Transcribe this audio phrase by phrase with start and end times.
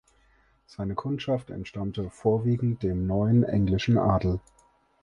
[0.65, 4.39] Seine Kundschaft entstammte vorwiegend dem neuen englischen Adel.